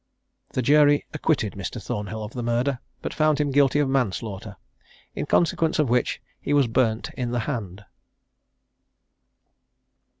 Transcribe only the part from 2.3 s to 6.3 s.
the murder, but found him guilty of manslaughter; in consequence of which